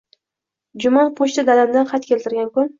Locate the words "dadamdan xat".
1.53-2.11